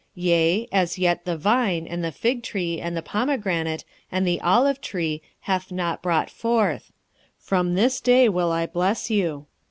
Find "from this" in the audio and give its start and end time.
7.37-8.01